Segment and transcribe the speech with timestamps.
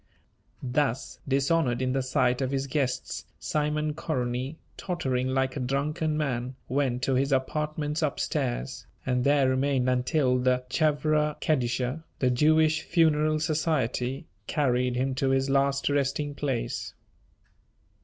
[0.63, 6.55] Thus dishonoured in the sight of his guests, Simon Koronyi, tottering like a drunken man,
[6.67, 12.81] went to his apartments up stairs, and there remained until the "Chevra Kedisha," the Jewish
[12.81, 16.95] Funeral Society, carried him to his last resting place.